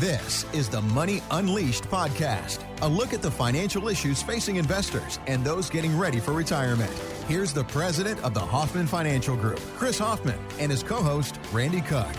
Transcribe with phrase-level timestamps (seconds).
[0.00, 5.42] This is the Money Unleashed podcast, a look at the financial issues facing investors and
[5.42, 6.92] those getting ready for retirement.
[7.28, 11.80] Here's the president of the Hoffman Financial Group, Chris Hoffman, and his co host, Randy
[11.80, 12.14] Cook.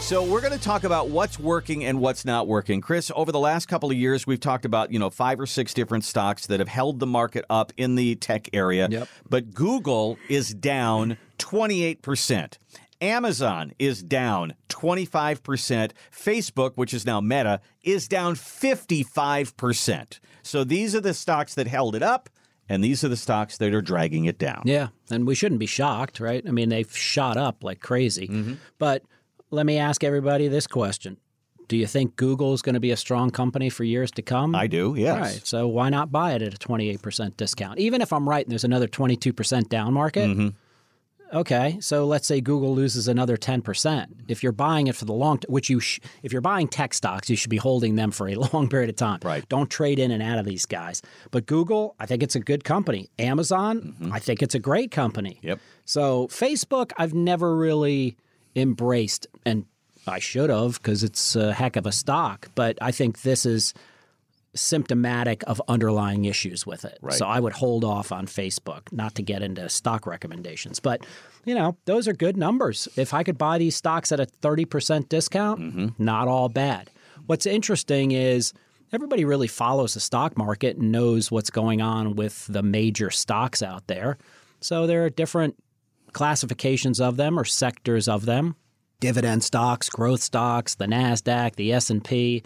[0.00, 2.80] So we're going to talk about what's working and what's not working.
[2.80, 5.74] Chris, over the last couple of years, we've talked about, you know, five or six
[5.74, 8.88] different stocks that have held the market up in the tech area.
[8.90, 9.08] Yep.
[9.28, 12.56] But Google is down 28%.
[13.06, 15.92] Amazon is down 25%.
[16.12, 20.18] Facebook, which is now Meta, is down 55%.
[20.42, 22.28] So these are the stocks that held it up,
[22.68, 24.62] and these are the stocks that are dragging it down.
[24.64, 26.42] Yeah, and we shouldn't be shocked, right?
[26.46, 28.56] I mean, they've shot up like crazy.
[28.78, 29.02] But
[29.50, 31.16] let me ask everybody this question.
[31.68, 34.54] Do you think Google is going to be a strong company for years to come?
[34.54, 35.20] I do, yes.
[35.20, 35.40] Right.
[35.44, 37.80] So why not buy it at a 28% discount?
[37.80, 40.28] Even if I'm right and there's another 22% down market.
[40.28, 40.48] Mm-hmm.
[41.32, 44.06] Okay, so let's say Google loses another 10%.
[44.28, 47.28] If you're buying it for the long which you sh- if you're buying tech stocks,
[47.28, 49.20] you should be holding them for a long period of time.
[49.24, 49.46] Right.
[49.48, 51.02] Don't trade in and out of these guys.
[51.30, 53.10] But Google, I think it's a good company.
[53.18, 54.12] Amazon, mm-hmm.
[54.12, 55.40] I think it's a great company.
[55.42, 55.60] Yep.
[55.84, 58.16] So Facebook, I've never really
[58.54, 59.66] embraced, and
[60.06, 62.48] I should have because it's a heck of a stock.
[62.54, 63.74] But I think this is
[64.56, 66.98] symptomatic of underlying issues with it.
[67.00, 67.14] Right.
[67.14, 70.80] So I would hold off on Facebook, not to get into stock recommendations.
[70.80, 71.06] But,
[71.44, 72.88] you know, those are good numbers.
[72.96, 75.88] If I could buy these stocks at a 30% discount, mm-hmm.
[76.02, 76.90] not all bad.
[77.26, 78.52] What's interesting is
[78.92, 83.62] everybody really follows the stock market and knows what's going on with the major stocks
[83.62, 84.18] out there.
[84.60, 85.56] So there are different
[86.12, 88.56] classifications of them or sectors of them.
[89.00, 92.42] Dividend stocks, growth stocks, the Nasdaq, the S&P.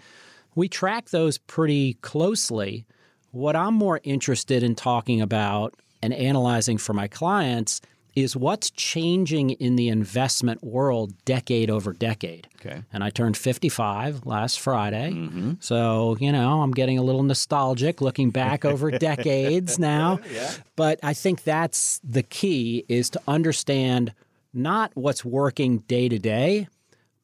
[0.55, 2.85] We track those pretty closely.
[3.31, 7.81] What I'm more interested in talking about and analyzing for my clients
[8.15, 12.47] is what's changing in the investment world decade over decade.
[12.57, 12.83] Okay.
[12.91, 15.11] And I turned 55 last Friday.
[15.11, 15.53] Mm-hmm.
[15.59, 20.19] So, you know, I'm getting a little nostalgic looking back over decades now.
[20.31, 20.51] Yeah.
[20.75, 24.13] But I think that's the key is to understand
[24.53, 26.67] not what's working day to day,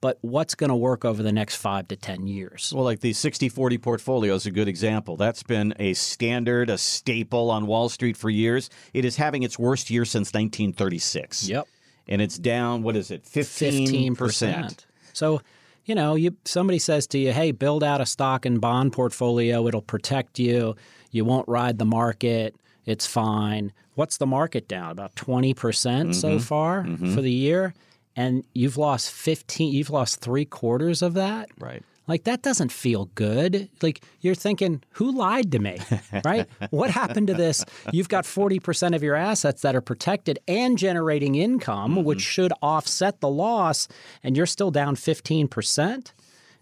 [0.02, 2.72] but what's going to work over the next 5 to 10 years.
[2.76, 5.18] Well, like the 60 40 portfolio is a good example.
[5.18, 8.70] That's been a standard, a staple on Wall Street for years.
[8.94, 11.50] It is having its worst year since 1936.
[11.50, 11.68] Yep.
[12.08, 14.16] And it's down, what is it, 15%?
[14.16, 14.86] 15%.
[15.14, 15.42] So,
[15.86, 19.68] you know, you somebody says to you, "Hey, build out a stock and bond portfolio.
[19.68, 20.76] It'll protect you.
[21.12, 22.56] You won't ride the market.
[22.86, 24.92] It's fine." What's the market down?
[24.92, 26.12] About 20% Mm-hmm.
[26.12, 27.74] so far for the year,
[28.18, 31.50] and you've lost 15 you've lost 3 quarters of that?
[31.58, 31.84] Right.
[32.08, 33.70] Like that doesn't feel good.
[33.82, 35.78] Like you're thinking, who lied to me?
[36.24, 36.48] Right?
[36.72, 37.64] what happened to this?
[37.92, 42.04] You've got 40% of your assets that are protected and generating income, mm-hmm.
[42.04, 43.88] which should offset the loss,
[44.24, 46.12] and you're still down 15%.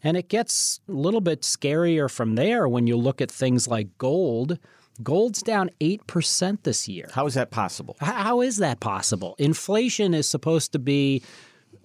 [0.04, 3.98] And it gets a little bit scarier from there when you look at things like
[3.98, 4.60] gold.
[5.04, 7.10] Gold's down 8% this year.
[7.14, 7.98] How is that possible?
[8.00, 9.36] How is that possible?
[9.38, 11.22] Inflation is supposed to be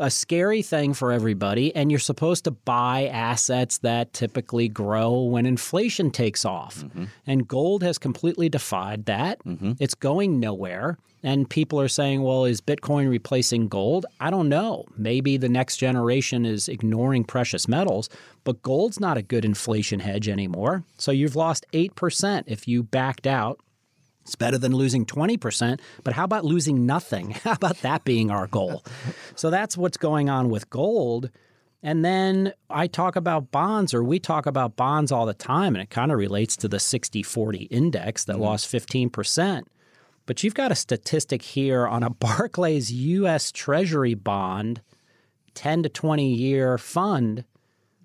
[0.01, 5.47] a scary thing for everybody, and you're supposed to buy assets that typically grow when
[5.47, 6.79] inflation takes off.
[6.79, 7.05] Mm-hmm.
[7.27, 9.45] And gold has completely defied that.
[9.45, 9.73] Mm-hmm.
[9.79, 10.97] It's going nowhere.
[11.23, 14.07] And people are saying, well, is Bitcoin replacing gold?
[14.21, 14.87] I don't know.
[14.97, 18.09] Maybe the next generation is ignoring precious metals,
[18.43, 20.83] but gold's not a good inflation hedge anymore.
[20.97, 23.61] So you've lost 8% if you backed out
[24.31, 27.31] it's better than losing 20%, but how about losing nothing?
[27.43, 28.85] How about that being our goal?
[29.35, 31.31] so that's what's going on with gold.
[31.83, 35.83] And then I talk about bonds, or we talk about bonds all the time, and
[35.83, 38.43] it kind of relates to the 60 40 index that mm-hmm.
[38.43, 39.65] lost 15%.
[40.27, 44.81] But you've got a statistic here on a Barclays US Treasury bond,
[45.55, 47.45] 10 to 20 year fund.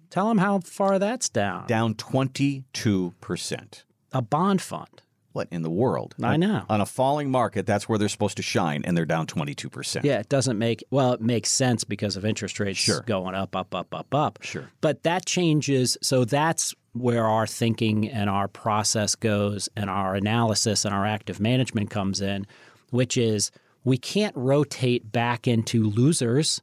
[0.10, 1.68] Tell them how far that's down.
[1.68, 3.84] Down 22%.
[4.12, 5.02] A bond fund.
[5.36, 6.16] What in the world?
[6.24, 6.64] I know.
[6.70, 10.06] On a falling market, that's where they're supposed to shine, and they're down 22%.
[10.06, 13.02] Yeah, it doesn't make well, it makes sense because of interest rates Sure.
[13.02, 14.40] going up, up, up, up, up.
[14.42, 14.70] Sure.
[14.80, 20.86] But that changes so that's where our thinking and our process goes and our analysis
[20.86, 22.48] and our active management comes in,
[22.92, 23.52] which is
[23.84, 26.62] we can't rotate back into losers.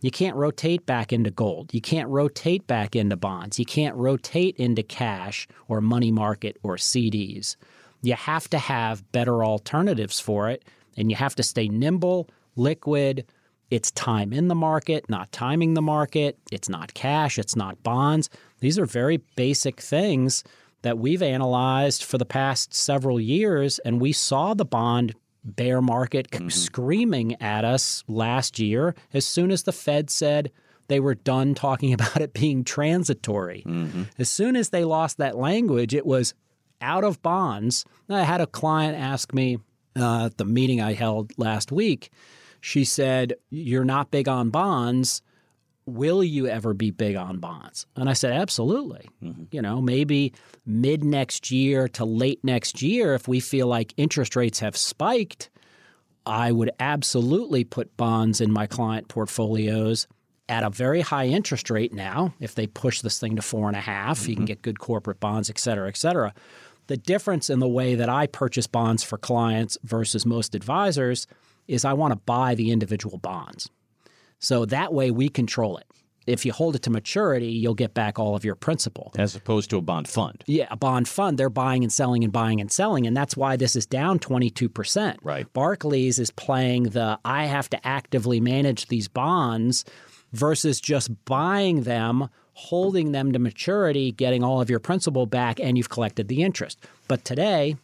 [0.00, 1.74] You can't rotate back into gold.
[1.74, 3.58] You can't rotate back into bonds.
[3.58, 7.56] You can't rotate into cash or money market or CDs.
[8.04, 10.64] You have to have better alternatives for it,
[10.96, 13.26] and you have to stay nimble, liquid.
[13.70, 16.38] It's time in the market, not timing the market.
[16.52, 18.28] It's not cash, it's not bonds.
[18.60, 20.44] These are very basic things
[20.82, 26.28] that we've analyzed for the past several years, and we saw the bond bear market
[26.32, 26.48] c- mm-hmm.
[26.48, 30.50] screaming at us last year as soon as the Fed said
[30.88, 33.62] they were done talking about it being transitory.
[33.66, 34.04] Mm-hmm.
[34.18, 36.34] As soon as they lost that language, it was
[36.80, 37.84] out of bonds.
[38.08, 39.58] I had a client ask me
[39.96, 42.10] uh, at the meeting I held last week.
[42.60, 45.22] She said, You're not big on bonds.
[45.86, 47.86] Will you ever be big on bonds?
[47.94, 49.08] And I said, Absolutely.
[49.50, 50.32] You know, maybe
[50.64, 55.50] mid next year to late next year, if we feel like interest rates have spiked,
[56.26, 60.06] I would absolutely put bonds in my client portfolios
[60.48, 62.34] at a very high interest rate now.
[62.40, 65.20] If they push this thing to four and a half, you can get good corporate
[65.20, 66.34] bonds, et cetera, et cetera.
[66.86, 71.26] The difference in the way that I purchase bonds for clients versus most advisors
[71.66, 73.70] is I want to buy the individual bonds.
[74.38, 75.86] So that way we control it.
[76.26, 79.12] If you hold it to maturity, you'll get back all of your principal.
[79.18, 80.42] As opposed to a bond fund.
[80.46, 83.06] Yeah, a bond fund, they're buying and selling and buying and selling.
[83.06, 85.16] And that's why this is down 22%.
[85.22, 85.50] Right.
[85.52, 89.84] Barclays is playing the I have to actively manage these bonds
[90.32, 95.76] versus just buying them, holding them to maturity, getting all of your principal back, and
[95.76, 96.78] you've collected the interest.
[97.08, 97.76] But today,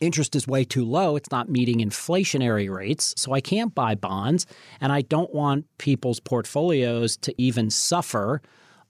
[0.00, 1.16] interest is way too low.
[1.16, 3.14] It's not meeting inflationary rates.
[3.16, 4.46] So I can't buy bonds.
[4.80, 8.40] And I don't want people's portfolios to even suffer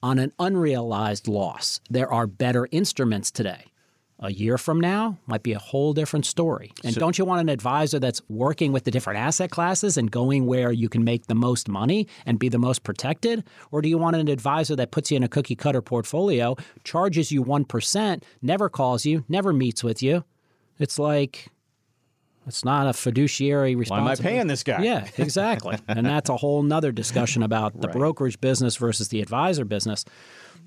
[0.02, 1.80] on an unrealized loss.
[1.90, 3.69] There are better instruments today.
[4.22, 6.72] A year from now might be a whole different story.
[6.84, 10.44] And don't you want an advisor that's working with the different asset classes and going
[10.44, 13.42] where you can make the most money and be the most protected?
[13.70, 17.32] Or do you want an advisor that puts you in a cookie cutter portfolio, charges
[17.32, 20.24] you 1%, never calls you, never meets with you?
[20.78, 21.48] It's like
[22.46, 24.82] it's not a fiduciary Why am I paying this guy?
[24.82, 25.78] Yeah, exactly.
[25.88, 30.04] and that's a whole nother discussion about the brokerage business versus the advisor business.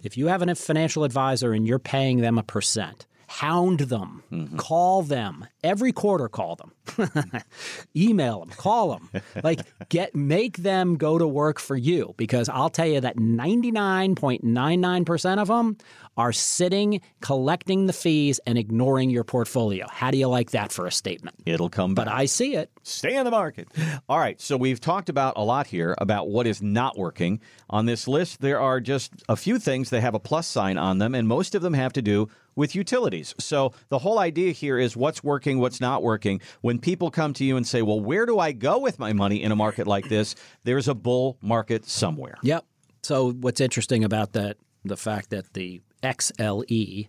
[0.01, 3.05] If you have a financial advisor and you're paying them a percent,
[3.41, 4.57] hound them, Mm-hmm.
[4.57, 6.27] call them every quarter.
[6.29, 6.71] Call them,
[7.95, 9.09] email them, call them.
[9.43, 13.71] like get make them go to work for you because I'll tell you that ninety
[13.71, 15.77] nine point nine nine percent of them
[16.17, 19.85] are sitting collecting the fees and ignoring your portfolio.
[19.89, 21.35] How do you like that for a statement?
[21.45, 22.05] It'll come back.
[22.05, 22.69] But I see it.
[22.83, 23.67] Stay in the market.
[24.07, 24.39] All right.
[24.39, 27.39] So we've talked about a lot here about what is not working.
[27.69, 30.97] On this list, there are just a few things that have a plus sign on
[30.99, 33.33] them, and most of them have to do with utilities.
[33.39, 36.39] So the whole idea here is what's working, what's not working.
[36.61, 39.41] When people come to you and say, well, where do I go with my money
[39.41, 40.35] in a market like this?
[40.63, 42.35] There's a bull market somewhere.
[42.43, 42.65] Yep.
[43.01, 47.07] So what's interesting about that, the fact that the XLE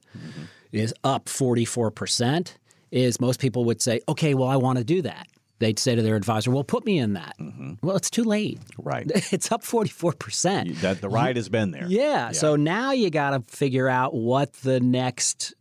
[0.72, 2.52] is up 44%,
[2.90, 5.28] is most people would say, okay, well, I want to do that.
[5.60, 7.36] They'd say to their advisor, well, put me in that.
[7.40, 7.74] Mm-hmm.
[7.80, 8.58] Well, it's too late.
[8.78, 9.10] Right.
[9.32, 10.80] It's up 44%.
[10.80, 11.86] That the ride has been there.
[11.86, 12.32] Yeah.
[12.32, 15.54] So now you got to figure out what the next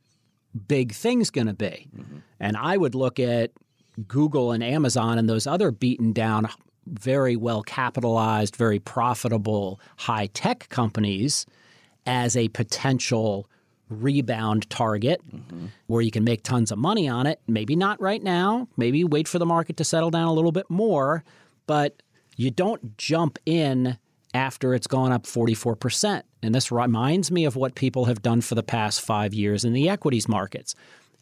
[0.68, 1.88] big thing's going to be.
[1.96, 2.18] Mm-hmm.
[2.40, 3.52] And I would look at
[4.08, 6.50] Google and Amazon and those other beaten down,
[6.88, 11.46] very well capitalized, very profitable high tech companies
[12.06, 13.48] as a potential
[13.90, 15.22] rebound target
[15.88, 17.40] where you can make tons of money on it.
[17.48, 18.68] Maybe not right now.
[18.78, 21.24] Maybe wait for the market to settle down a little bit more.
[21.68, 22.02] But
[22.36, 23.98] you don't jump in
[24.34, 26.24] after it's gone up 44%.
[26.42, 29.74] And this reminds me of what people have done for the past five years in
[29.74, 30.76] the equities markets.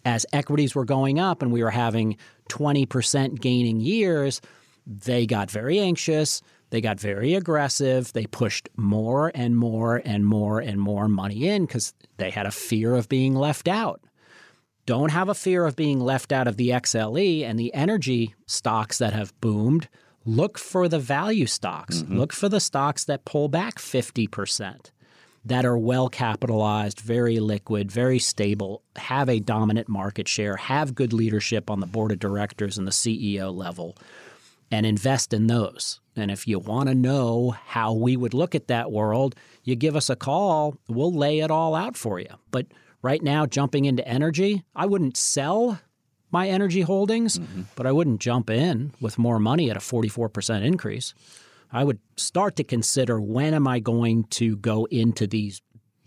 [0.05, 2.17] As equities were going up and we were having
[2.49, 4.41] 20% gaining years,
[4.87, 6.41] they got very anxious.
[6.71, 8.13] They got very aggressive.
[8.13, 12.51] They pushed more and more and more and more money in because they had a
[12.51, 14.01] fear of being left out.
[14.85, 18.97] Don't have a fear of being left out of the XLE and the energy stocks
[18.97, 19.89] that have boomed.
[20.25, 21.97] Look for the value stocks.
[21.97, 22.17] Mm-hmm.
[22.17, 24.91] Look for the stocks that pull back 50%,
[25.43, 31.11] that are well capitalized, very liquid, very stable, have a dominant market share, have good
[31.11, 33.95] leadership on the board of directors and the CEO level
[34.71, 35.99] and invest in those.
[36.15, 39.95] And if you want to know how we would look at that world, you give
[39.95, 40.77] us a call.
[40.87, 42.29] We'll lay it all out for you.
[42.49, 42.67] But
[43.01, 45.79] right now, jumping into energy, I wouldn't sell
[46.31, 47.63] my energy holdings, mm-hmm.
[47.75, 51.13] but I wouldn't jump in with more money at a 44% increase.
[51.71, 55.61] I would start to consider when am I going to go into these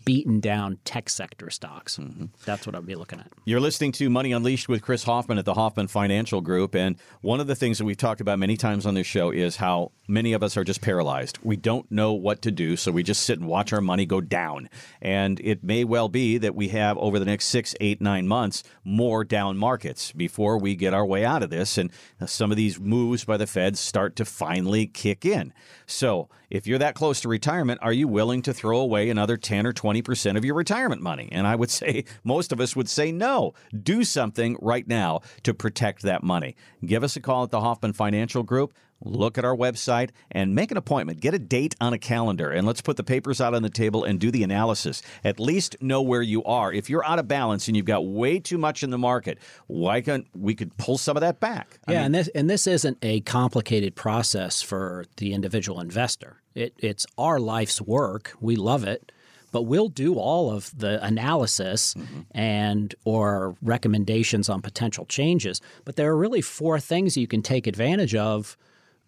[0.05, 1.97] beaten down tech sector stocks.
[1.97, 2.25] Mm-hmm.
[2.45, 3.27] That's what I'd be looking at.
[3.43, 6.75] You're listening to Money Unleashed with Chris Hoffman at the Hoffman Financial Group.
[6.75, 9.57] And one of the things that we've talked about many times on this show is
[9.57, 11.39] how many of us are just paralyzed.
[11.43, 14.21] We don't know what to do, so we just sit and watch our money go
[14.21, 14.69] down.
[15.01, 18.63] And it may well be that we have over the next six, eight, nine months
[18.83, 21.77] more down markets before we get our way out of this.
[21.77, 21.91] And
[22.25, 25.53] some of these moves by the Feds start to finally kick in.
[25.87, 29.65] So if you're that close to retirement, are you willing to throw away another 10
[29.65, 31.29] or 20% of your retirement money?
[31.31, 33.53] And I would say most of us would say no.
[33.83, 36.55] Do something right now to protect that money.
[36.85, 38.73] Give us a call at the Hoffman Financial Group.
[39.03, 41.19] look at our website and make an appointment.
[41.19, 44.03] Get a date on a calendar and let's put the papers out on the table
[44.03, 45.01] and do the analysis.
[45.23, 46.71] At least know where you are.
[46.71, 49.37] If you're out of balance and you've got way too much in the market,
[49.67, 51.79] why can't we could pull some of that back?
[51.87, 56.41] I yeah, mean, and this and this isn't a complicated process for the individual investor.
[56.55, 58.33] It, it's our life's work.
[58.39, 59.11] We love it
[59.55, 62.21] but we'll do all of the analysis mm-hmm.
[62.31, 67.65] and or recommendations on potential changes but there are really four things you can take
[67.67, 68.57] advantage of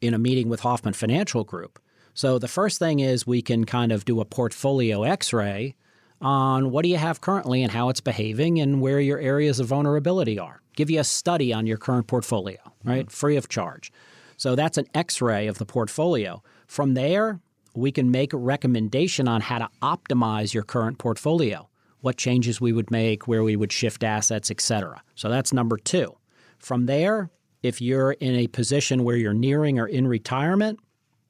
[0.02, 1.80] in a meeting with Hoffman Financial Group.
[2.14, 5.76] So the first thing is we can kind of do a portfolio x-ray
[6.20, 9.68] on what do you have currently and how it's behaving and where your areas of
[9.68, 10.62] vulnerability are.
[10.76, 13.06] Give you a study on your current portfolio, right?
[13.06, 13.10] Mm-hmm.
[13.10, 13.92] Free of charge.
[14.36, 16.42] So that's an x-ray of the portfolio.
[16.68, 17.40] From there,
[17.78, 21.70] we can make a recommendation on how to optimize your current portfolio,
[22.02, 25.00] what changes we would make, where we would shift assets, et cetera.
[25.14, 26.12] So that's number 2.
[26.58, 27.30] From there,
[27.62, 30.80] if you're in a position where you're nearing or in retirement,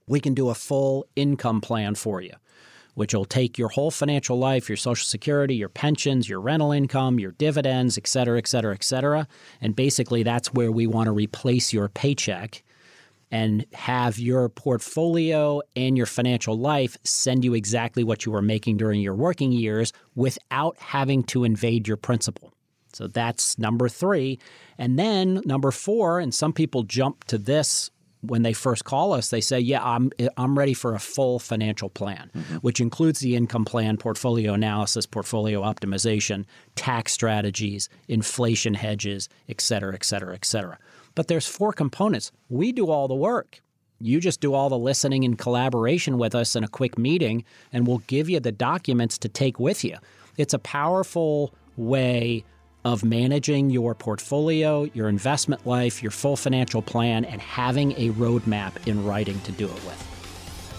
[0.08, 2.34] we can do a full income plan for you,
[2.94, 7.20] which will take your whole financial life, your Social Security, your pensions, your rental income,
[7.20, 9.27] your dividends, et cetera, et cetera, et cetera.
[9.60, 12.63] And basically, that's where we want to replace your paycheck
[13.31, 18.77] and have your portfolio and your financial life send you exactly what you were making
[18.77, 22.53] during your working years without having to invade your principal.
[22.93, 24.39] So that's number three.
[24.77, 27.91] And then number four, and some people jump to this
[28.22, 31.89] when they first call us, they say, "Yeah, I'm I'm ready for a full financial
[31.89, 32.55] plan, mm-hmm.
[32.57, 39.93] which includes the income plan, portfolio analysis, portfolio optimization, tax strategies, inflation hedges, et cetera,
[39.93, 40.77] et cetera, et cetera."
[41.17, 42.31] But there's four components.
[42.47, 43.59] We do all the work.
[44.00, 47.43] You just do all the listening and collaboration with us in a quick meeting,
[47.74, 49.97] and we'll give you the documents to take with you.
[50.38, 52.43] It's a powerful way
[52.86, 58.88] of managing your portfolio, your investment life, your full financial plan, and having a roadmap
[58.88, 60.00] in writing to do it with.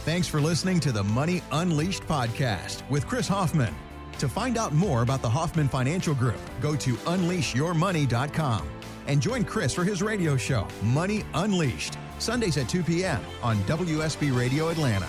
[0.05, 3.75] Thanks for listening to the Money Unleashed podcast with Chris Hoffman.
[4.19, 8.78] To find out more about the Hoffman Financial Group, go to unleashyourmoney.com
[9.09, 13.21] and join Chris for his radio show, Money Unleashed, Sundays at 2 p.m.
[13.43, 15.09] on WSB Radio Atlanta.